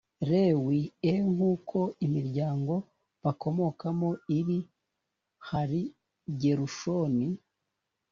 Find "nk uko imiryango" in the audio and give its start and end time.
1.31-2.73